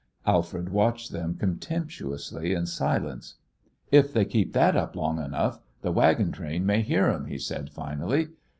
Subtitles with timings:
[0.25, 3.35] Alfred watched them contemptuously in silence.
[3.91, 7.69] "If they keep that up long enough, the wagon train may hear 'em," he said,
[7.69, 8.29] finally.